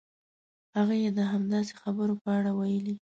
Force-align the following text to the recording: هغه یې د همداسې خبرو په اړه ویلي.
هغه 0.75 0.95
یې 1.03 1.09
د 1.17 1.19
همداسې 1.31 1.73
خبرو 1.81 2.13
په 2.23 2.29
اړه 2.37 2.51
ویلي. 2.59 2.95